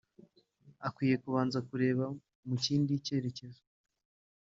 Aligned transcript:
ukwiye 0.87 1.15
kubanza 1.23 1.57
kureba 1.67 2.05
mu 2.47 2.55
kindi 2.63 2.91
cyerekezo 3.05 3.61